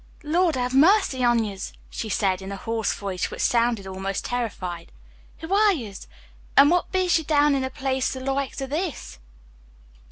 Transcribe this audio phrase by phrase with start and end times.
[0.23, 4.91] "Lord have mercy on yez!" she said in a hoarse voice which sounded almost terrified.
[5.41, 6.07] "Who are yez,
[6.57, 9.19] an' what bees ye dow' in a place the loike o' this?"